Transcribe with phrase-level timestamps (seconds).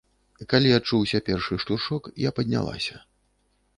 [0.53, 2.95] Калі адчуўся першы штуршок, я паднялася.